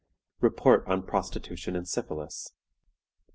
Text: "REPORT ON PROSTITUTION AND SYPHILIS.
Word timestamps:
"REPORT 0.39 0.87
ON 0.87 1.03
PROSTITUTION 1.03 1.75
AND 1.75 1.87
SYPHILIS. 1.87 2.53